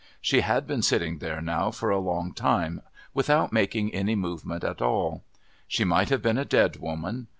[0.19, 2.81] She had been sitting there now for a long time
[3.13, 5.21] without making any movement at all.
[5.67, 7.27] She might have been a dead woman.